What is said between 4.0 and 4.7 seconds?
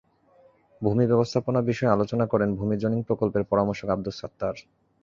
Sattar.